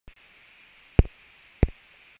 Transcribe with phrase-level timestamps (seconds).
[0.03, 1.09] 有大富翁
[1.61, 1.73] 在嗎